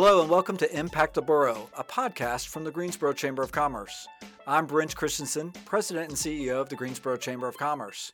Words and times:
Hello 0.00 0.20
and 0.20 0.30
welcome 0.30 0.56
to 0.58 0.78
Impact 0.78 1.14
the 1.14 1.22
Borough, 1.22 1.68
a 1.76 1.82
podcast 1.82 2.46
from 2.46 2.62
the 2.62 2.70
Greensboro 2.70 3.12
Chamber 3.12 3.42
of 3.42 3.50
Commerce. 3.50 4.06
I'm 4.46 4.64
Brent 4.64 4.94
Christiansen, 4.94 5.50
President 5.64 6.10
and 6.10 6.16
CEO 6.16 6.60
of 6.60 6.68
the 6.68 6.76
Greensboro 6.76 7.16
Chamber 7.16 7.48
of 7.48 7.58
Commerce. 7.58 8.12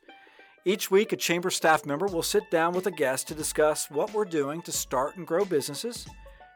Each 0.64 0.90
week, 0.90 1.12
a 1.12 1.16
chamber 1.18 1.50
staff 1.50 1.84
member 1.84 2.06
will 2.06 2.22
sit 2.22 2.50
down 2.50 2.72
with 2.72 2.86
a 2.86 2.90
guest 2.90 3.28
to 3.28 3.34
discuss 3.34 3.90
what 3.90 4.14
we're 4.14 4.24
doing 4.24 4.62
to 4.62 4.72
start 4.72 5.18
and 5.18 5.26
grow 5.26 5.44
businesses, 5.44 6.06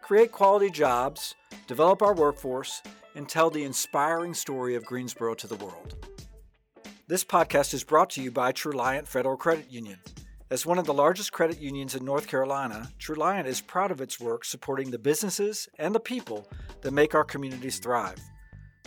create 0.00 0.32
quality 0.32 0.70
jobs, 0.70 1.34
develop 1.66 2.00
our 2.00 2.14
workforce, 2.14 2.82
and 3.14 3.28
tell 3.28 3.50
the 3.50 3.64
inspiring 3.64 4.32
story 4.32 4.76
of 4.76 4.86
Greensboro 4.86 5.34
to 5.34 5.46
the 5.46 5.56
world. 5.56 5.94
This 7.06 7.22
podcast 7.22 7.74
is 7.74 7.84
brought 7.84 8.08
to 8.12 8.22
you 8.22 8.30
by 8.30 8.52
Truliant 8.52 9.06
Federal 9.06 9.36
Credit 9.36 9.70
Union. 9.70 9.98
As 10.50 10.64
one 10.64 10.78
of 10.78 10.86
the 10.86 10.94
largest 10.94 11.30
credit 11.30 11.60
unions 11.60 11.94
in 11.94 12.06
North 12.06 12.26
Carolina, 12.26 12.90
Truliant 12.98 13.44
is 13.44 13.60
proud 13.60 13.90
of 13.90 14.00
its 14.00 14.18
work 14.18 14.46
supporting 14.46 14.90
the 14.90 14.98
businesses 14.98 15.68
and 15.78 15.94
the 15.94 16.00
people 16.00 16.48
that 16.80 16.92
make 16.92 17.14
our 17.14 17.24
communities 17.24 17.78
thrive. 17.78 18.18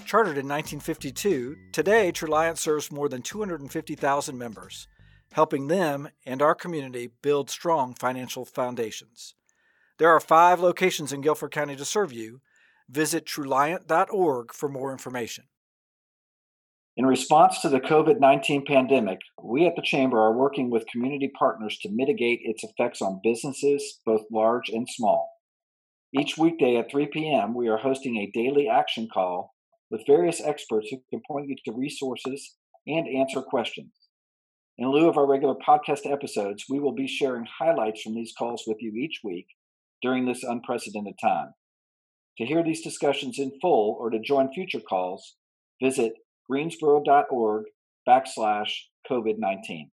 Chartered 0.03 0.39
in 0.39 0.47
1952, 0.47 1.55
today 1.71 2.11
Truliant 2.11 2.57
serves 2.57 2.91
more 2.91 3.07
than 3.07 3.21
250,000 3.21 4.35
members, 4.35 4.87
helping 5.33 5.67
them 5.67 6.09
and 6.25 6.41
our 6.41 6.55
community 6.55 7.11
build 7.21 7.51
strong 7.51 7.93
financial 7.93 8.43
foundations. 8.43 9.35
There 9.99 10.09
are 10.09 10.19
five 10.19 10.59
locations 10.59 11.13
in 11.13 11.21
Guilford 11.21 11.51
County 11.51 11.75
to 11.75 11.85
serve 11.85 12.11
you. 12.11 12.41
Visit 12.89 13.27
truliant.org 13.27 14.51
for 14.51 14.67
more 14.67 14.91
information. 14.91 15.43
In 16.97 17.05
response 17.05 17.61
to 17.61 17.69
the 17.69 17.79
COVID 17.79 18.19
19 18.19 18.65
pandemic, 18.65 19.19
we 19.41 19.65
at 19.65 19.77
the 19.77 19.81
Chamber 19.81 20.19
are 20.19 20.37
working 20.37 20.69
with 20.69 20.85
community 20.91 21.31
partners 21.39 21.77
to 21.81 21.89
mitigate 21.89 22.41
its 22.43 22.65
effects 22.65 23.01
on 23.01 23.21
businesses, 23.23 24.01
both 24.05 24.25
large 24.29 24.67
and 24.67 24.85
small. 24.89 25.31
Each 26.13 26.37
weekday 26.37 26.75
at 26.75 26.91
3 26.91 27.07
p.m., 27.07 27.53
we 27.53 27.69
are 27.69 27.77
hosting 27.77 28.17
a 28.17 28.31
daily 28.37 28.67
action 28.67 29.07
call 29.11 29.53
with 29.89 30.05
various 30.05 30.41
experts 30.41 30.89
who 30.89 30.97
can 31.09 31.21
point 31.25 31.47
you 31.47 31.55
to 31.63 31.77
resources 31.77 32.57
and 32.85 33.07
answer 33.07 33.41
questions. 33.41 33.93
In 34.77 34.91
lieu 34.91 35.07
of 35.07 35.17
our 35.17 35.27
regular 35.27 35.55
podcast 35.65 36.11
episodes, 36.11 36.65
we 36.69 36.79
will 36.79 36.93
be 36.93 37.07
sharing 37.07 37.45
highlights 37.45 38.01
from 38.01 38.15
these 38.15 38.33
calls 38.37 38.63
with 38.67 38.77
you 38.81 38.91
each 38.95 39.21
week 39.23 39.45
during 40.01 40.25
this 40.25 40.43
unprecedented 40.43 41.15
time. 41.21 41.53
To 42.37 42.45
hear 42.45 42.63
these 42.63 42.81
discussions 42.81 43.39
in 43.39 43.53
full 43.61 43.95
or 43.97 44.09
to 44.09 44.19
join 44.19 44.51
future 44.51 44.81
calls, 44.81 45.35
visit 45.81 46.13
greensboro.org 46.51 47.63
backslash 48.07 48.71
COVID 49.09 49.35
19. 49.37 49.89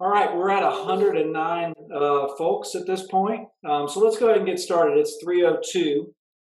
All 0.00 0.10
right, 0.10 0.34
we're 0.34 0.50
at 0.50 0.62
109 0.62 1.72
uh, 1.94 2.26
folks 2.38 2.74
at 2.74 2.86
this 2.86 3.06
point. 3.06 3.48
Um, 3.68 3.88
so 3.88 4.00
let's 4.00 4.18
go 4.18 4.26
ahead 4.26 4.38
and 4.38 4.46
get 4.46 4.58
started. 4.58 4.98
It's 4.98 5.18
302. 5.22 6.12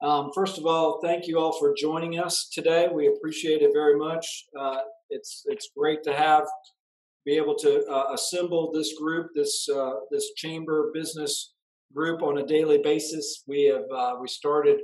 Um, 0.04 0.30
first 0.36 0.60
of 0.60 0.66
all, 0.68 1.00
thank 1.04 1.28
you 1.28 1.40
all 1.40 1.58
for 1.58 1.74
joining 1.76 2.20
us 2.20 2.48
today. 2.54 2.88
We 2.94 3.08
appreciate 3.08 3.62
it 3.62 3.72
very 3.74 3.98
much. 3.98 4.26
Uh, 4.58 4.78
it's 5.10 5.44
it's 5.46 5.70
great 5.76 6.04
to 6.04 6.14
have 6.14 6.44
be 7.26 7.36
able 7.38 7.56
to 7.56 7.84
uh, 7.86 8.14
assemble 8.14 8.72
this 8.72 8.94
group, 9.00 9.28
this 9.34 9.68
uh, 9.76 9.94
this 10.12 10.32
chamber 10.38 10.92
business 10.94 11.54
group 11.96 12.22
on 12.22 12.38
a 12.38 12.46
daily 12.46 12.80
basis. 12.84 13.44
We 13.48 13.66
have 13.66 13.86
uh, 13.92 14.16
we 14.22 14.28
started 14.28 14.78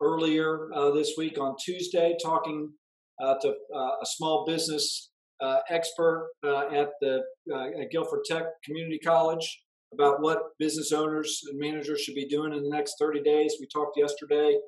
earlier 0.00 0.70
uh, 0.74 0.92
this 0.92 1.12
week 1.18 1.38
on 1.38 1.56
Tuesday 1.62 2.16
talking 2.22 2.72
to 3.20 3.54
uh, 3.74 3.90
a 4.02 4.06
small 4.06 4.44
business 4.46 5.10
uh, 5.40 5.58
expert 5.70 6.30
at 6.44 6.90
the 7.00 7.22
at 7.54 7.90
Guilford 7.90 8.20
Tech 8.24 8.44
Community 8.64 8.98
College 8.98 9.62
about 9.92 10.20
what 10.20 10.40
business 10.58 10.92
owners 10.92 11.40
and 11.50 11.58
managers 11.58 12.00
should 12.00 12.14
be 12.14 12.26
doing 12.26 12.52
in 12.52 12.62
the 12.62 12.68
next 12.68 12.96
30 12.98 13.22
days. 13.22 13.56
We 13.60 13.66
talked 13.72 13.96
yesterday 13.96 14.58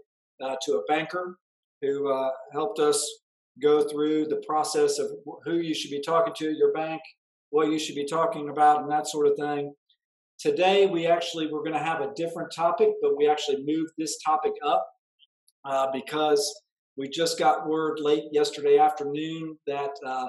to 0.40 0.72
a 0.74 0.82
banker 0.88 1.36
who 1.82 2.12
helped 2.52 2.78
us 2.78 3.04
go 3.60 3.82
through 3.82 4.26
the 4.26 4.42
process 4.46 4.98
of 4.98 5.10
who 5.44 5.56
you 5.56 5.74
should 5.74 5.90
be 5.90 6.00
talking 6.00 6.34
to, 6.34 6.52
your 6.52 6.72
bank, 6.72 7.00
what 7.50 7.70
you 7.70 7.78
should 7.78 7.94
be 7.94 8.06
talking 8.06 8.48
about, 8.48 8.82
and 8.82 8.90
that 8.90 9.06
sort 9.06 9.26
of 9.26 9.36
thing. 9.36 9.72
Today, 10.38 10.86
we 10.86 11.06
actually 11.06 11.48
we're 11.48 11.64
going 11.64 11.72
to 11.72 11.78
have 11.78 12.00
a 12.00 12.12
different 12.14 12.52
topic, 12.54 12.90
but 13.02 13.16
we 13.16 13.28
actually 13.28 13.64
moved 13.64 13.90
this 13.98 14.18
topic 14.24 14.52
up 14.64 14.86
uh, 15.64 15.88
because 15.92 16.62
we 16.98 17.08
just 17.08 17.38
got 17.38 17.68
word 17.68 18.00
late 18.00 18.24
yesterday 18.32 18.76
afternoon 18.76 19.56
that 19.66 19.90
uh, 20.04 20.26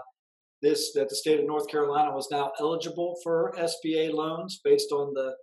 this 0.61 0.93
that 0.93 1.09
the 1.09 1.15
state 1.15 1.39
of 1.39 1.47
North 1.47 1.67
Carolina 1.67 2.11
was 2.13 2.27
now 2.31 2.51
eligible 2.59 3.17
for 3.23 3.53
SBA 3.57 4.13
loans 4.13 4.61
based 4.63 4.91
on 4.91 5.13
the 5.13 5.33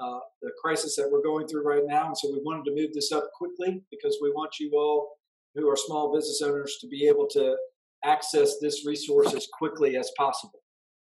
uh, 0.00 0.18
the 0.42 0.52
crisis 0.62 0.94
that 0.96 1.08
we're 1.10 1.22
going 1.22 1.48
through 1.48 1.66
right 1.66 1.82
now, 1.86 2.06
and 2.06 2.16
so 2.16 2.30
we 2.30 2.40
wanted 2.44 2.64
to 2.66 2.74
move 2.74 2.90
this 2.94 3.10
up 3.10 3.28
quickly 3.36 3.82
because 3.90 4.18
we 4.22 4.30
want 4.30 4.52
you 4.60 4.70
all 4.74 5.16
who 5.54 5.68
are 5.68 5.76
small 5.76 6.14
business 6.14 6.40
owners 6.42 6.76
to 6.80 6.86
be 6.86 7.08
able 7.08 7.26
to 7.26 7.56
access 8.04 8.58
this 8.60 8.86
resource 8.86 9.34
as 9.34 9.48
quickly 9.58 9.96
as 9.96 10.10
possible. 10.16 10.60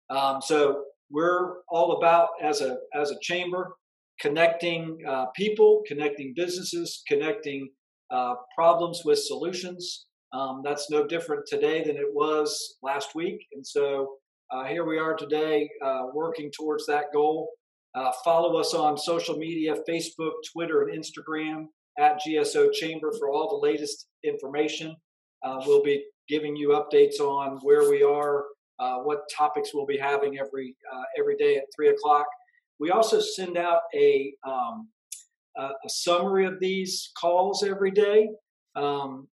Um, 0.10 0.42
so 0.42 0.84
we're 1.10 1.62
all 1.70 1.94
about 1.94 2.30
as 2.44 2.60
a 2.62 2.78
as 2.94 3.12
a 3.12 3.20
chamber 3.22 3.76
connecting 4.20 5.00
uh, 5.08 5.26
people, 5.36 5.82
connecting 5.88 6.34
businesses, 6.36 7.04
connecting 7.08 7.70
uh, 8.12 8.36
problems 8.54 9.04
with 9.06 9.20
solutions. 9.20 10.06
Um, 10.34 10.62
that's 10.64 10.90
no 10.90 11.08
different 11.08 11.46
today 11.46 11.84
than 11.84 11.96
it 11.96 12.14
was 12.14 12.76
last 12.84 13.16
week. 13.16 13.46
And 13.54 13.66
so 13.66 14.16
uh, 14.52 14.66
here 14.66 14.86
we 14.86 14.98
are 15.00 15.16
today 15.16 15.70
uh, 15.84 16.08
working 16.14 16.52
towards 16.52 16.86
that 16.88 17.06
goal. 17.14 17.50
Uh, 17.96 18.12
follow 18.24 18.58
us 18.58 18.74
on 18.74 18.98
social 18.98 19.38
media 19.38 19.76
Facebook, 19.88 20.32
Twitter, 20.52 20.84
and 20.84 20.98
Instagram 20.98 21.66
at 22.00 22.20
GSO 22.22 22.72
Chamber 22.74 23.12
for 23.18 23.30
all 23.30 23.50
the 23.50 23.68
latest 23.68 24.08
information. 24.24 24.96
We'll 25.66 25.84
be 25.84 26.06
giving 26.30 26.56
you 26.56 26.70
updates 26.70 27.20
on 27.20 27.60
where 27.64 27.90
we 27.90 28.04
are, 28.04 28.46
what 28.78 29.22
topics 29.36 29.74
we'll 29.74 29.86
be 29.86 29.98
having 29.98 30.38
every 30.38 30.76
every 31.20 31.36
day 31.36 31.58
at 31.58 31.66
three 31.76 31.90
o'clock. 31.90 32.26
We 32.80 32.92
also 32.92 33.20
send 33.20 33.58
out 33.58 33.82
a 33.94 34.34
um, 34.48 34.88
a, 35.58 35.70
a 35.86 35.90
summary 35.90 36.46
of 36.46 36.60
these 36.60 37.12
calls 37.18 37.64
every 37.64 37.92
day. 37.92 38.30
Um, 38.76 39.28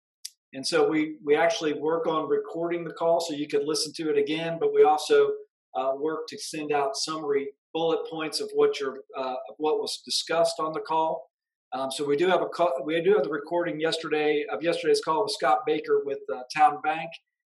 and 0.54 0.66
so 0.66 0.88
we, 0.88 1.18
we 1.24 1.36
actually 1.36 1.74
work 1.74 2.08
on 2.08 2.30
recording 2.30 2.84
the 2.84 2.94
call 2.94 3.20
so 3.20 3.34
you 3.34 3.48
could 3.48 3.66
listen 3.66 3.92
to 3.94 4.10
it 4.10 4.18
again, 4.18 4.58
but 4.60 4.74
we 4.74 4.84
also 4.84 5.32
uh, 5.76 5.92
work 5.98 6.28
to 6.30 6.38
send 6.38 6.72
out 6.72 6.96
summary 6.96 7.50
bullet 7.74 8.10
points 8.10 8.40
of 8.40 8.50
what 8.56 8.80
your 8.80 9.02
uh, 9.16 9.36
of 9.50 9.56
what 9.58 9.80
was 9.80 10.02
discussed 10.04 10.60
on 10.60 10.74
the 10.74 10.80
call. 10.80 11.30
Um, 11.74 11.92
so 11.92 12.06
we 12.06 12.16
do 12.16 12.28
have 12.28 12.42
a 12.42 12.48
call, 12.48 12.72
we 12.84 13.00
do 13.02 13.14
have 13.14 13.24
the 13.24 13.30
recording 13.30 13.80
yesterday 13.80 14.46
of 14.52 14.64
yesterday's 14.64 15.02
call 15.02 15.24
with 15.24 15.34
Scott 15.34 15.60
Baker 15.66 16.02
with 16.06 16.20
uh, 16.34 16.42
Town 16.56 16.80
Bank. 16.82 17.10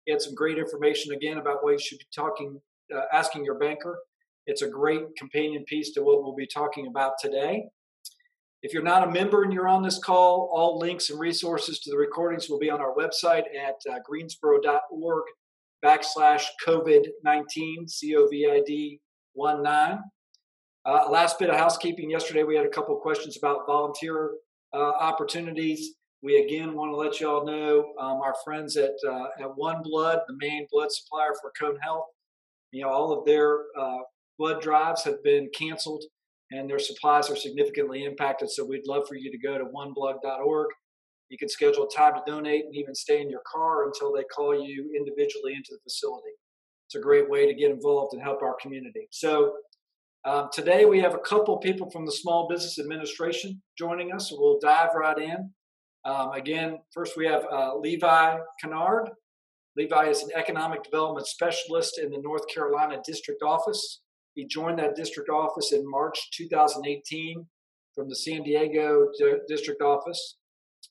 He 0.07 0.13
had 0.13 0.23
some 0.23 0.35
great 0.35 0.57
information 0.57 1.13
again 1.13 1.39
about 1.39 1.65
what 1.65 1.73
you 1.73 1.79
should 1.79 1.99
be 1.99 2.07
talking, 2.15 2.61
uh, 2.95 3.03
asking 3.13 3.45
your 3.45 3.59
banker. 3.59 3.99
It's 4.47 4.63
a 4.63 4.69
great 4.69 5.03
companion 5.19 5.65
piece 5.65 5.93
to 5.93 6.03
what 6.03 6.23
we'll 6.23 6.35
be 6.35 6.47
talking 6.47 6.87
about 6.87 7.15
today. 7.21 7.65
If 8.65 8.73
you're 8.73 8.83
not 8.83 9.07
a 9.07 9.11
member 9.11 9.43
and 9.43 9.53
you're 9.53 9.69
on 9.69 9.83
this 9.83 9.99
call, 9.99 10.51
all 10.51 10.79
links 10.79 11.11
and 11.11 11.21
resources 11.21 11.81
to 11.81 11.91
the 11.91 11.99
recordings 11.99 12.49
will 12.49 12.59
be 12.59 12.71
on 12.71 12.81
our 12.81 12.95
website 12.95 13.43
at 13.55 13.75
uh, 13.93 13.99
greensboro.org 14.03 15.25
backslash 15.85 16.45
COVID-19, 16.67 17.91
C-O-V-I-D 17.91 19.01
19. 19.37 19.99
Uh, 20.87 21.11
last 21.11 21.39
bit 21.39 21.51
of 21.51 21.57
housekeeping. 21.57 22.09
Yesterday 22.09 22.43
we 22.43 22.57
had 22.57 22.65
a 22.65 22.71
couple 22.71 22.97
questions 22.97 23.37
about 23.37 23.67
volunteer 23.67 24.31
uh, 24.73 24.79
opportunities. 24.79 25.97
We 26.23 26.43
again 26.43 26.73
want 26.73 26.91
to 26.91 26.97
let 26.97 27.21
you 27.21 27.29
all 27.29 27.45
know 27.45 27.93
um, 28.01 28.23
our 28.23 28.35
friends 28.47 28.79
at 28.79 28.95
uh, 29.07 29.27
at 29.41 29.55
One 29.55 29.83
Blood, 29.83 30.21
the 30.27 30.39
main 30.41 30.67
blood 30.73 30.91
supplier 30.91 31.35
for 31.39 31.53
Cone 31.61 31.79
Health. 31.83 32.07
You 32.73 32.85
know, 32.85 32.89
all 32.89 33.13
of 33.13 33.27
their 33.27 33.59
uh, 33.79 33.99
blood 34.39 34.63
drives 34.63 35.05
have 35.05 35.23
been 35.23 35.51
canceled 35.55 36.05
and 36.55 36.71
their 36.71 36.79
supplies 36.79 37.29
are 37.31 37.37
significantly 37.37 38.05
impacted. 38.05 38.51
So 38.51 38.65
we'd 38.65 38.87
love 38.87 39.09
for 39.09 39.17
you 39.17 39.31
to 39.31 39.39
go 39.39 39.59
to 39.59 39.65
oneblood.org. 39.65 40.69
You 41.29 41.39
can 41.39 41.49
schedule 41.49 41.89
a 41.89 41.95
time 41.95 42.15
to 42.15 42.23
donate 42.27 42.65
and 42.65 42.77
even 42.77 42.95
stay 42.95 43.21
in 43.21 43.29
your 43.29 43.43
car 43.51 43.87
until 43.87 44.13
they 44.13 44.23
call 44.25 44.55
you 44.55 44.93
individually 44.97 45.55
into 45.55 45.73
the 45.73 45.81
facility. 45.83 46.31
It's 46.87 46.95
a 46.95 47.01
great 47.01 47.29
way 47.29 47.47
to 47.47 47.55
get 47.55 47.71
involved 47.71 48.15
and 48.15 48.23
help 48.23 48.43
our 48.43 48.55
community. 48.61 49.09
So 49.11 49.55
um, 50.25 50.49
today 50.53 50.85
we 50.85 51.01
have 51.01 51.15
a 51.15 51.19
couple 51.19 51.57
people 51.59 51.91
from 51.91 52.07
the 52.07 52.13
Small 52.13 52.47
Business 52.49 52.79
Administration 52.79 53.61
joining 53.77 54.13
us. 54.13 54.31
So 54.31 54.37
we'll 54.39 54.61
dive 54.61 54.91
right 54.95 55.19
in. 55.19 55.51
Um, 56.05 56.33
again, 56.33 56.79
first 56.93 57.17
we 57.17 57.27
have 57.27 57.45
uh, 57.51 57.77
Levi 57.77 58.37
Kinnard. 58.63 59.09
Levi 59.77 60.09
is 60.09 60.23
an 60.23 60.29
economic 60.37 60.85
development 60.85 61.27
specialist 61.27 61.99
in 61.99 62.11
the 62.11 62.21
North 62.23 62.47
Carolina 62.47 62.99
District 63.05 63.43
Office. 63.43 64.03
He 64.35 64.47
joined 64.47 64.79
that 64.79 64.97
district 64.97 65.29
office 65.31 65.73
in 65.73 65.89
March 65.89 66.19
2018 66.33 67.47
from 67.95 68.09
the 68.09 68.17
San 68.17 68.43
Diego 68.43 69.09
district 69.49 69.81
office. 69.81 70.37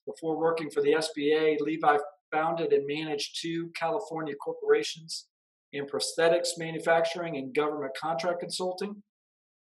Before 0.06 0.38
working 0.38 0.70
for 0.70 0.82
the 0.82 0.94
SBA, 0.94 1.60
Levi 1.60 1.98
founded 2.32 2.74
and 2.74 2.86
managed 2.88 3.40
two 3.42 3.72
California 3.78 4.34
corporations 4.36 5.28
in 5.74 5.86
prosthetics 5.86 6.58
manufacturing 6.58 7.38
and 7.38 7.54
government 7.54 7.94
contract 8.00 8.40
consulting. 8.40 9.04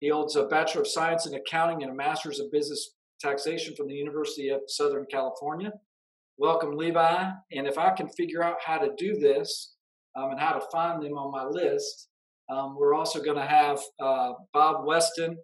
He 0.01 0.09
holds 0.09 0.37
a 0.37 0.45
Bachelor 0.45 0.83
of 0.83 0.89
Science 0.89 1.27
in 1.27 1.35
Accounting 1.35 1.83
and 1.83 1.93
a 1.93 1.95
Master's 1.95 2.41
of 2.41 2.51
Business 2.53 2.95
Taxation 3.21 3.75
from 3.77 3.89
the 3.89 3.95
University 3.95 4.49
of 4.49 4.61
Southern 4.69 5.07
California. 5.11 5.73
Welcome, 6.37 6.77
Levi. 6.77 7.31
And 7.53 7.67
if 7.67 7.79
I 7.79 7.91
can 7.91 8.09
figure 8.11 8.45
out 8.45 8.59
how 8.65 8.79
to 8.79 8.91
do 8.97 9.19
this 9.19 9.75
um, 10.15 10.31
and 10.31 10.41
how 10.41 10.53
to 10.53 10.67
find 10.71 11.03
them 11.03 11.15
on 11.15 11.33
my 11.33 11.45
list, 11.45 12.09
um, 12.51 12.77
we're 12.79 12.95
also 12.95 13.23
going 13.23 13.37
to 13.37 13.47
have 13.47 13.81
uh, 14.01 14.33
Bob 14.53 14.87
Weston, 14.87 15.37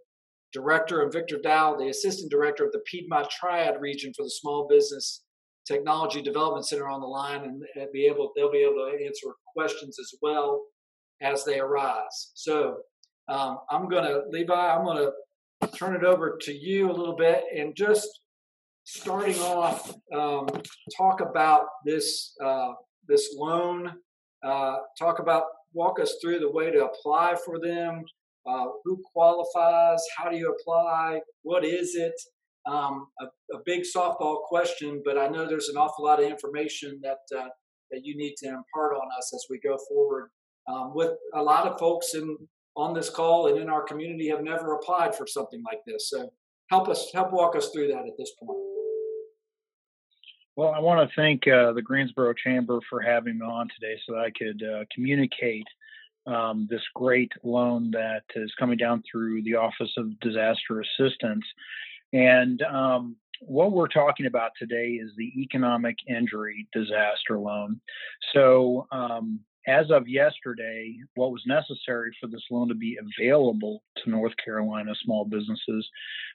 Director, 0.53 1.03
and 1.03 1.13
Victor 1.13 1.39
Dau, 1.43 1.77
the 1.77 1.89
Assistant 1.89 2.31
Director 2.31 2.65
of 2.65 2.73
the 2.73 2.83
Piedmont 2.87 3.29
Triad 3.31 3.81
region 3.81 4.13
for 4.17 4.23
the 4.23 4.31
Small 4.31 4.67
Business 4.69 5.23
Technology 5.67 6.23
Development 6.23 6.67
Center 6.67 6.89
on 6.89 7.01
the 7.01 7.07
line, 7.07 7.43
and, 7.45 7.93
be 7.93 8.07
able 8.07 8.33
they'll 8.37 8.53
be 8.53 8.59
able 8.59 8.87
to 8.91 9.05
answer 9.05 9.29
questions 9.55 9.99
as 9.99 10.13
well 10.23 10.63
as 11.21 11.45
they 11.45 11.59
arise. 11.59 12.33
So 12.35 12.77
um, 13.29 13.59
I'm 13.71 13.89
going 13.89 14.05
to 14.05 14.23
Levi, 14.31 14.53
I'm 14.53 14.85
going 14.85 15.11
to 15.63 15.69
turn 15.69 15.97
it 15.97 16.05
over 16.05 16.39
to 16.43 16.53
you 16.53 16.91
a 16.91 16.93
little 16.93 17.17
bit 17.17 17.45
and 17.57 17.75
just 17.75 18.09
starting 18.85 19.39
off, 19.41 19.95
um, 20.15 20.47
talk 20.97 21.21
about 21.21 21.67
this 21.85 22.35
uh, 22.43 22.73
this 23.09 23.35
loan. 23.37 23.93
Uh, 24.43 24.77
talk 24.99 25.21
about 25.21 25.45
walk 25.75 26.01
us 26.01 26.17
through 26.23 26.39
the 26.39 26.51
way 26.51 26.71
to 26.71 26.87
apply 26.87 27.35
for 27.45 27.59
them. 27.61 28.03
Uh, 28.47 28.67
who 28.85 29.03
qualifies? 29.13 30.01
How 30.17 30.31
do 30.31 30.37
you 30.37 30.55
apply? 30.55 31.21
What 31.43 31.65
is 31.65 31.95
it? 31.95 32.15
Um, 32.67 33.09
a, 33.21 33.25
a, 33.55 33.61
big 33.67 33.83
softball 33.83 34.43
question, 34.43 35.03
but 35.05 35.19
I 35.19 35.29
know 35.29 35.47
there's 35.47 35.69
an 35.69 35.77
awful 35.77 36.07
lot 36.07 36.23
of 36.23 36.31
information 36.31 36.99
that 37.03 37.19
uh, 37.39 37.49
that 37.91 38.01
you 38.05 38.17
need 38.17 38.37
to 38.39 38.47
impart 38.47 38.97
on 38.97 39.07
us 39.19 39.33
as 39.35 39.45
we 39.51 39.61
go 39.61 39.77
forward. 39.89 40.31
Um, 40.67 40.93
with 40.95 41.11
a 41.35 41.43
lot 41.43 41.67
of 41.67 41.79
folks 41.79 42.15
in 42.15 42.37
on 42.75 42.95
this 42.95 43.11
call 43.11 43.49
and 43.49 43.59
in 43.59 43.69
our 43.69 43.83
community 43.83 44.29
have 44.29 44.43
never 44.43 44.75
applied 44.75 45.15
for 45.15 45.27
something 45.27 45.63
like 45.63 45.81
this, 45.87 46.09
so 46.09 46.31
help 46.71 46.89
us 46.89 47.11
help 47.13 47.33
walk 47.33 47.55
us 47.55 47.71
through 47.71 47.89
that 47.89 48.07
at 48.07 48.17
this 48.19 48.33
point. 48.43 48.59
Well, 50.57 50.73
I 50.73 50.79
want 50.79 51.09
to 51.09 51.15
thank 51.17 51.49
uh, 51.49 51.73
the 51.73 51.83
Greensboro 51.83 52.33
Chamber 52.33 52.79
for 52.89 53.01
having 53.01 53.39
me 53.41 53.47
on 53.47 53.69
today 53.69 54.01
so 54.07 54.15
that 54.15 54.21
I 54.21 54.31
could 54.31 54.63
uh, 54.63 54.85
communicate 54.95 55.67
um, 56.27 56.69
this 56.71 56.83
great 56.95 57.33
loan 57.43 57.91
that 57.91 58.23
is 58.37 58.53
coming 58.57 58.77
down 58.77 59.03
through 59.11 59.43
the 59.43 59.57
Office 59.57 59.91
of 59.97 60.19
Disaster 60.21 60.81
Assistance. 60.81 61.45
And 62.13 62.63
um, 62.63 63.17
what 63.41 63.73
we're 63.73 63.89
talking 63.89 64.27
about 64.27 64.53
today 64.57 64.91
is 64.91 65.11
the 65.17 65.33
economic 65.43 65.97
injury 66.09 66.69
disaster 66.73 67.37
loan. 67.37 67.81
So, 68.33 68.87
um, 68.93 69.41
as 69.67 69.91
of 69.91 70.09
yesterday, 70.09 70.95
what 71.15 71.33
was 71.33 71.43
necessary 71.47 72.15
for 72.21 72.27
this 72.27 72.45
loan 72.51 72.69
to 72.69 72.75
be 72.75 72.99
available 72.99 73.83
to 73.97 74.11
North 74.11 74.35
Carolina 74.43 74.93
small 75.03 75.25
businesses 75.25 75.89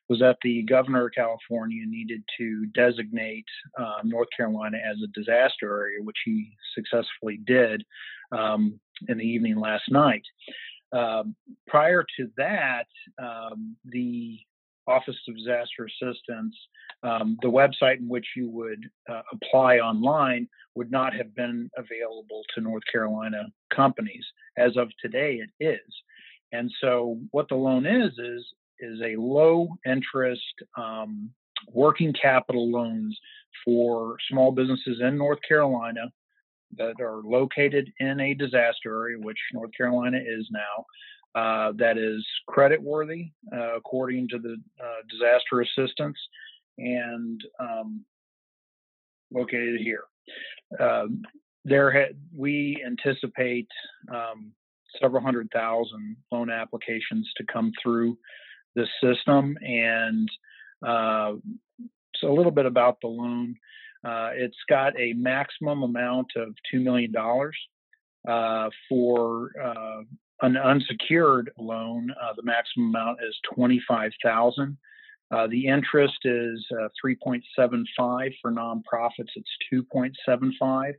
was 0.08 0.20
that 0.20 0.38
the 0.42 0.64
governor 0.64 1.08
of 1.08 1.14
California 1.14 1.84
needed 1.86 2.24
to 2.38 2.66
designate 2.68 3.46
uh, 3.78 4.00
North 4.04 4.30
Carolina 4.36 4.78
as 4.78 4.98
a 5.04 5.20
disaster 5.20 5.80
area, 5.80 6.04
which 6.04 6.18
he 6.26 6.52
successfully 6.74 7.40
did 7.46 7.84
um, 8.32 8.80
in 9.08 9.18
the 9.18 9.24
evening 9.24 9.58
last 9.58 9.84
night. 9.90 10.24
Um, 10.92 11.36
prior 11.68 12.04
to 12.18 12.30
that, 12.38 12.88
um, 13.22 13.76
the 13.86 14.40
Office 14.90 15.16
of 15.28 15.38
Disaster 15.38 15.88
Assistance, 15.88 16.56
um, 17.04 17.38
the 17.42 17.50
website 17.50 18.00
in 18.00 18.08
which 18.08 18.26
you 18.36 18.50
would 18.50 18.84
uh, 19.10 19.22
apply 19.32 19.78
online 19.78 20.48
would 20.76 20.92
not 20.92 21.14
have 21.14 21.36
been 21.36 21.70
available 21.78 22.42
to 22.56 22.62
North 22.62 22.84
Carolina 22.92 23.44
companies. 23.74 24.26
As 24.58 24.76
of 24.78 24.90
today, 25.02 25.42
it 25.44 25.64
is. 25.64 25.94
And 26.52 26.72
so, 26.82 27.20
what 27.32 27.48
the 27.48 27.56
loan 27.56 27.86
is 27.86 28.12
is 28.18 28.46
is 28.80 29.00
a 29.02 29.16
low 29.18 29.68
interest 29.86 30.42
um, 30.78 31.30
working 31.72 32.14
capital 32.14 32.72
loans 32.72 33.18
for 33.66 34.16
small 34.30 34.52
businesses 34.52 35.00
in 35.02 35.18
North 35.18 35.40
Carolina 35.48 36.12
that 36.78 37.02
are 37.02 37.22
located 37.24 37.92
in 38.00 38.20
a 38.20 38.34
disaster 38.34 39.04
area, 39.04 39.18
which 39.20 39.38
North 39.54 39.72
Carolina 39.76 40.18
is 40.18 40.48
now. 40.52 40.86
Uh, 41.36 41.72
that 41.78 41.98
is 41.98 42.26
credit 42.48 42.82
worthy 42.82 43.32
uh, 43.56 43.76
according 43.78 44.28
to 44.28 44.40
the 44.40 44.56
uh, 44.84 45.02
disaster 45.10 45.62
assistance 45.62 46.18
and 46.80 47.42
um, 47.60 48.04
located 49.32 49.80
here. 49.80 50.04
Um, 50.80 51.22
there 51.66 51.92
ha- 51.92 52.16
we 52.36 52.84
anticipate 52.86 53.68
um, 54.12 54.52
several 55.00 55.22
hundred 55.22 55.50
thousand 55.54 56.16
loan 56.32 56.50
applications 56.50 57.30
to 57.38 57.44
come 57.52 57.72
through 57.82 58.18
the 58.76 58.88
system. 59.04 59.58
And 59.62 60.30
uh, 60.86 61.34
so, 62.16 62.32
a 62.32 62.34
little 62.34 62.52
bit 62.52 62.66
about 62.66 62.98
the 63.02 63.08
loan. 63.08 63.56
Uh, 64.04 64.30
it's 64.34 64.58
got 64.70 64.98
a 65.00 65.14
maximum 65.14 65.84
amount 65.84 66.28
of 66.38 66.56
$2 66.74 66.82
million 66.82 67.14
uh, 68.28 68.70
for 68.88 69.52
uh, 69.62 70.02
an 70.42 70.58
unsecured 70.58 71.52
loan. 71.58 72.12
Uh, 72.22 72.34
the 72.36 72.44
maximum 72.44 72.90
amount 72.90 73.20
is 73.28 73.38
25000 73.56 74.78
uh, 75.32 75.48
the 75.48 75.68
interest 75.68 76.18
is 76.24 76.66
3.75 77.04 78.34
for 78.42 78.52
nonprofits. 78.52 79.30
It's 79.36 79.50
2.75. 79.72 80.94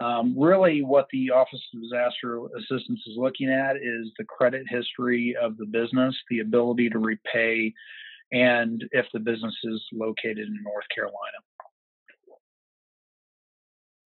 Um, 0.00 0.34
really, 0.36 0.82
what 0.82 1.06
the 1.12 1.30
Office 1.30 1.62
of 1.72 1.82
Disaster 1.82 2.40
Assistance 2.58 3.00
is 3.06 3.16
looking 3.16 3.48
at 3.48 3.76
is 3.76 4.10
the 4.18 4.24
credit 4.24 4.64
history 4.68 5.36
of 5.40 5.56
the 5.58 5.66
business, 5.66 6.16
the 6.28 6.40
ability 6.40 6.90
to 6.90 6.98
repay, 6.98 7.72
and 8.32 8.84
if 8.90 9.06
the 9.12 9.20
business 9.20 9.54
is 9.62 9.80
located 9.92 10.38
in 10.38 10.58
North 10.64 10.86
Carolina. 10.92 11.38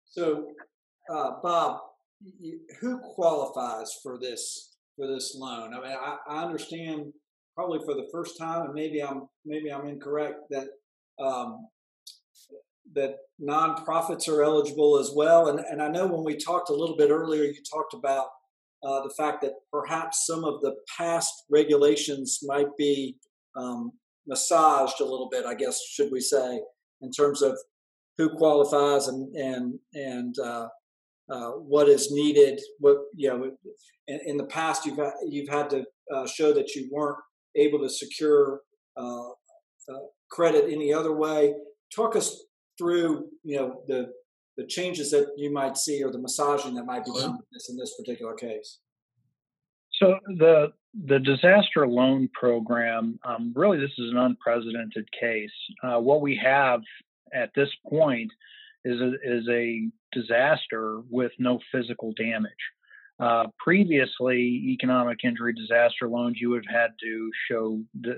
So, 0.07 0.53
uh, 1.11 1.33
Bob, 1.43 1.81
who 2.81 2.99
qualifies 3.15 3.95
for 4.03 4.19
this 4.19 4.77
for 4.97 5.07
this 5.07 5.35
loan? 5.37 5.75
I 5.75 5.81
mean, 5.81 5.97
I, 5.99 6.17
I, 6.29 6.43
understand 6.45 7.13
probably 7.55 7.81
for 7.85 7.95
the 7.95 8.09
first 8.13 8.39
time, 8.39 8.67
and 8.67 8.75
maybe 8.75 9.03
I'm 9.03 9.29
maybe 9.45 9.73
I'm 9.73 9.87
incorrect 9.87 10.41
that 10.51 10.69
um, 11.23 11.69
that 12.95 13.17
nonprofits 13.41 14.29
are 14.29 14.43
eligible 14.43 14.99
as 14.99 15.13
well. 15.15 15.49
And, 15.49 15.61
and 15.61 15.83
I 15.83 15.89
know 15.89 16.07
when 16.07 16.25
we 16.25 16.37
talked 16.37 16.69
a 16.69 16.75
little 16.75 16.97
bit 16.97 17.11
earlier, 17.11 17.45
you 17.45 17.55
talked 17.71 17.95
about 17.95 18.27
uh, 18.83 19.03
the 19.03 19.15
fact 19.17 19.43
that 19.43 19.53
perhaps 19.73 20.27
some 20.27 20.45
of 20.45 20.61
the 20.61 20.75
past 20.97 21.45
regulations 21.49 22.41
might 22.43 22.77
be 22.77 23.17
um, 23.57 23.93
massaged 24.27 25.01
a 25.01 25.05
little 25.05 25.29
bit, 25.31 25.47
I 25.47 25.55
guess, 25.55 25.81
should 25.91 26.11
we 26.11 26.21
say, 26.21 26.61
in 27.01 27.11
terms 27.11 27.43
of 27.43 27.57
who 28.19 28.29
qualifies 28.37 29.09
and 29.09 29.35
and 29.35 29.79
and 29.95 30.39
uh, 30.39 30.69
uh, 31.31 31.51
what 31.51 31.89
is 31.89 32.11
needed. 32.11 32.61
What 32.79 32.99
you 33.15 33.29
know, 33.29 33.51
in, 34.09 34.21
in, 34.27 34.37
the 34.37 34.45
past, 34.45 34.87
you've 34.87 34.99
had, 34.99 35.13
you've 35.27 35.49
had 35.49 35.71
to 35.71 35.85
uh, 36.13 36.27
show 36.27 36.53
that 36.53 36.75
you 36.75 36.89
weren't 36.93 37.19
able 37.57 37.79
to 37.81 37.89
secure 37.89 38.61
uh, 38.97 39.31
uh, 39.31 39.99
credit 40.31 40.71
any 40.71 40.93
other 40.93 41.13
way. 41.13 41.55
Talk 41.95 42.17
us 42.17 42.45
through 42.79 43.29
you 43.45 43.57
know 43.57 43.83
the 43.87 44.13
the 44.57 44.67
changes 44.67 45.11
that 45.11 45.29
you 45.37 45.53
might 45.53 45.77
see 45.77 46.03
or 46.03 46.11
the 46.11 46.19
massaging 46.19 46.75
that 46.75 46.85
might 46.85 47.05
be 47.05 47.13
done 47.13 47.39
in 47.69 47.77
this 47.77 47.95
particular 47.99 48.35
case. 48.35 48.79
So 49.99 50.19
the 50.39 50.73
the 51.07 51.19
disaster 51.21 51.87
loan 51.87 52.29
program, 52.35 53.19
um, 53.25 53.53
really, 53.57 53.79
this 53.79 53.93
is 53.99 54.11
an 54.11 54.19
unprecedented 54.19 55.09
case. 55.19 55.51
Uh, 55.83 55.99
what 55.99 56.21
we 56.21 56.39
have 56.43 56.81
at 57.33 57.51
this 57.55 57.69
point 57.89 58.31
is 58.85 59.01
a, 59.01 59.13
is 59.25 59.49
a 59.49 59.89
disaster 60.13 61.01
with 61.11 61.33
no 61.39 61.59
physical 61.71 62.13
damage. 62.17 62.53
Uh, 63.21 63.45
previously, 63.59 64.41
economic 64.73 65.19
injury 65.23 65.53
disaster 65.53 66.09
loans, 66.09 66.39
you 66.41 66.51
would 66.51 66.65
have 66.67 66.83
had 66.83 66.91
to 67.01 67.31
show 67.49 67.81
uh, 68.09 68.13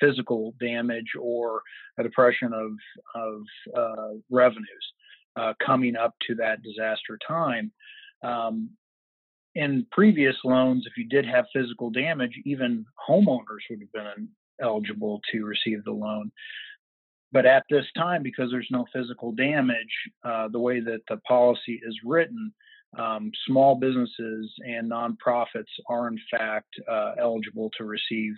physical 0.00 0.54
damage 0.60 1.12
or 1.20 1.60
a 1.98 2.02
depression 2.02 2.52
of, 2.54 2.70
of 3.14 3.42
uh, 3.76 4.14
revenues 4.30 4.92
uh, 5.36 5.52
coming 5.64 5.96
up 5.96 6.14
to 6.26 6.34
that 6.34 6.62
disaster 6.62 7.18
time. 7.26 7.70
Um, 8.22 8.70
in 9.54 9.86
previous 9.90 10.36
loans, 10.44 10.84
if 10.86 10.96
you 10.96 11.08
did 11.08 11.26
have 11.26 11.44
physical 11.52 11.90
damage, 11.90 12.32
even 12.46 12.86
homeowners 13.08 13.66
would 13.68 13.80
have 13.80 13.92
been 13.92 14.28
eligible 14.62 15.20
to 15.32 15.44
receive 15.44 15.84
the 15.84 15.92
loan. 15.92 16.30
But 17.32 17.46
at 17.46 17.64
this 17.70 17.86
time, 17.96 18.22
because 18.22 18.50
there's 18.50 18.68
no 18.70 18.86
physical 18.92 19.32
damage, 19.32 19.94
uh, 20.24 20.48
the 20.48 20.58
way 20.58 20.80
that 20.80 21.02
the 21.08 21.18
policy 21.18 21.80
is 21.86 21.96
written, 22.04 22.52
um, 22.98 23.30
small 23.46 23.76
businesses 23.76 24.52
and 24.66 24.90
nonprofits 24.90 25.70
are 25.88 26.08
in 26.08 26.18
fact 26.30 26.74
uh, 26.90 27.12
eligible 27.18 27.70
to 27.78 27.84
receive 27.84 28.34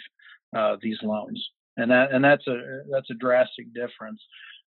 uh, 0.54 0.76
these 0.82 0.98
loans, 1.02 1.42
and 1.78 1.90
that 1.90 2.12
and 2.12 2.22
that's 2.22 2.46
a 2.46 2.82
that's 2.90 3.10
a 3.10 3.14
drastic 3.14 3.72
difference. 3.72 4.20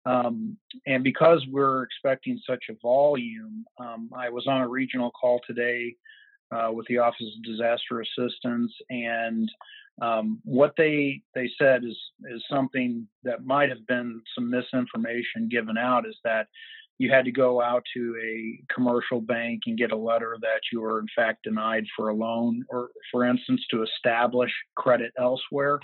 Um, 0.08 0.58
and 0.86 1.04
because 1.04 1.44
we're 1.52 1.84
expecting 1.84 2.40
such 2.48 2.66
a 2.70 2.76
volume, 2.82 3.66
um, 3.80 4.10
I 4.16 4.30
was 4.30 4.46
on 4.48 4.62
a 4.62 4.68
regional 4.68 5.12
call 5.12 5.42
today 5.48 5.96
uh, 6.52 6.72
with 6.72 6.86
the 6.88 7.00
Office 7.00 7.28
of 7.36 7.44
Disaster 7.44 8.02
Assistance, 8.02 8.74
and 8.90 9.50
Um, 10.02 10.42
what 10.44 10.74
they 10.78 11.22
they 11.34 11.50
said 11.58 11.84
is 11.86 11.98
is 12.30 12.44
something 12.50 13.08
that 13.24 13.46
might 13.46 13.70
have 13.70 13.88
been 13.88 14.22
some 14.34 14.50
misinformation 14.50 15.48
given 15.50 15.78
out 15.78 16.06
is 16.06 16.18
that 16.24 16.48
you 16.98 17.12
had 17.12 17.26
to 17.26 17.32
go 17.32 17.62
out 17.62 17.84
to 17.94 18.16
a 18.24 18.74
commercial 18.74 19.20
bank 19.22 19.64
and 19.66 19.78
get 19.78 19.92
a 19.92 19.98
letter 19.98 20.38
that 20.42 20.62
you 20.72 20.82
were 20.82 21.00
in 21.00 21.08
fact 21.16 21.44
denied 21.44 21.86
for 21.96 22.10
a 22.10 22.14
loan 22.14 22.64
or 22.70 22.90
for 23.12 23.26
instance 23.26 23.62
to 23.72 23.84
establish 23.84 24.52
credit 24.76 25.12
elsewhere. 25.18 25.80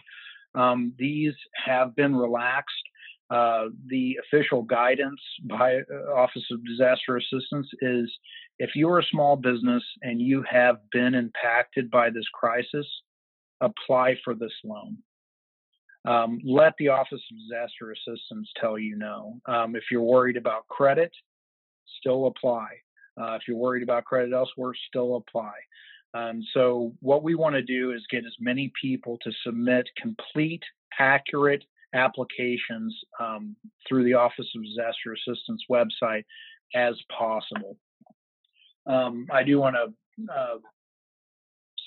Um, 0.55 0.93
these 0.97 1.33
have 1.65 1.95
been 1.95 2.15
relaxed. 2.15 2.75
Uh, 3.29 3.67
the 3.87 4.19
official 4.25 4.61
guidance 4.61 5.21
by 5.45 5.77
uh, 5.77 6.13
office 6.13 6.43
of 6.51 6.65
disaster 6.65 7.15
assistance 7.15 7.67
is 7.79 8.11
if 8.59 8.71
you're 8.75 8.99
a 8.99 9.05
small 9.09 9.37
business 9.37 9.83
and 10.01 10.21
you 10.21 10.43
have 10.49 10.77
been 10.91 11.15
impacted 11.15 11.89
by 11.89 12.09
this 12.09 12.25
crisis 12.33 12.85
apply 13.61 14.15
for 14.23 14.33
this 14.33 14.53
loan 14.63 14.97
um, 16.05 16.39
let 16.43 16.73
the 16.79 16.87
Office 16.87 17.21
of 17.31 17.37
Disaster 17.37 17.91
Assistance 17.91 18.49
tell 18.59 18.79
you 18.79 18.95
no. 18.95 19.39
Um, 19.45 19.75
if 19.75 19.83
you're 19.91 20.01
worried 20.01 20.37
about 20.37 20.67
credit, 20.67 21.11
still 21.99 22.27
apply. 22.27 22.67
Uh, 23.19 23.33
if 23.33 23.43
you're 23.47 23.57
worried 23.57 23.83
about 23.83 24.05
credit 24.05 24.33
elsewhere, 24.33 24.73
still 24.87 25.17
apply. 25.17 25.53
Um, 26.13 26.41
so, 26.53 26.93
what 26.99 27.23
we 27.23 27.35
want 27.35 27.55
to 27.55 27.61
do 27.61 27.91
is 27.91 28.01
get 28.09 28.25
as 28.25 28.35
many 28.39 28.71
people 28.81 29.17
to 29.21 29.31
submit 29.45 29.87
complete, 30.01 30.63
accurate 30.99 31.63
applications 31.93 32.97
um, 33.19 33.55
through 33.87 34.03
the 34.03 34.13
Office 34.13 34.47
of 34.55 34.63
Disaster 34.63 35.13
Assistance 35.13 35.63
website 35.69 36.23
as 36.73 36.95
possible. 37.17 37.77
Um, 38.87 39.27
I 39.31 39.43
do 39.43 39.59
want 39.59 39.75
to 39.75 40.33
uh, 40.33 40.57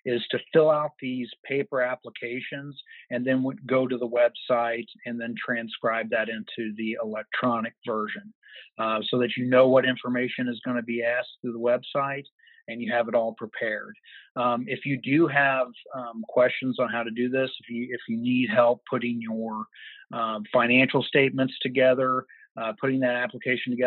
is 0.05 0.25
to 0.31 0.39
fill 0.53 0.71
out 0.71 0.93
these 1.01 1.29
paper 1.45 1.83
applications 1.83 2.81
and 3.11 3.27
then 3.27 3.45
go 3.67 3.87
to 3.87 3.99
the 3.99 4.09
website 4.09 4.87
and 5.07 5.21
then 5.21 5.35
transcribe 5.45 6.09
that 6.11 6.29
into 6.29 6.73
the 6.77 6.97
electronic 7.03 7.75
version 7.87 8.33
uh, 8.79 9.01
so 9.11 9.19
that 9.19 9.37
you 9.37 9.47
know 9.47 9.69
what 9.69 9.85
information 9.85 10.49
is 10.49 10.61
going 10.65 10.77
to 10.77 10.83
be 10.83 11.03
asked 11.03 11.37
through 11.43 11.53
the 11.53 11.59
website 11.59 12.25
and 12.69 12.81
you 12.81 12.93
have 12.93 13.09
it 13.09 13.15
all 13.15 13.33
prepared. 13.33 13.97
Um, 14.37 14.65
if 14.69 14.87
you 14.87 14.97
do 14.97 15.27
have 15.27 15.69
um, 15.95 16.23
questions 16.29 16.79
on 16.79 16.89
how 16.89 17.03
to 17.03 17.11
do 17.11 17.29
this, 17.29 17.51
if 17.61 17.69
you 17.69 17.89
if 17.91 18.01
you 18.09 18.17
need 18.17 18.51
help 18.51 18.83
putting 18.89 19.21
your 19.21 19.65
um, 20.13 20.45
financial 20.53 21.03
statements 21.03 21.55
together, 21.61 22.25
uh, 22.57 22.73
putting 22.81 23.01
that 23.01 23.17
application 23.17 23.73
together 23.73 23.77